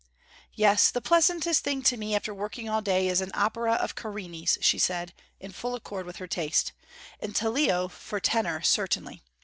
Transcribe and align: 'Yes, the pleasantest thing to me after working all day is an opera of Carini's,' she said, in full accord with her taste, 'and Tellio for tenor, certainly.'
'Yes, 0.55 0.89
the 0.89 0.99
pleasantest 0.99 1.63
thing 1.63 1.83
to 1.83 1.95
me 1.95 2.15
after 2.15 2.33
working 2.33 2.67
all 2.67 2.81
day 2.81 3.07
is 3.07 3.21
an 3.21 3.29
opera 3.35 3.73
of 3.73 3.93
Carini's,' 3.93 4.57
she 4.59 4.79
said, 4.79 5.13
in 5.39 5.51
full 5.51 5.75
accord 5.75 6.07
with 6.07 6.15
her 6.15 6.25
taste, 6.25 6.71
'and 7.19 7.35
Tellio 7.35 7.87
for 7.87 8.19
tenor, 8.19 8.63
certainly.' 8.63 9.21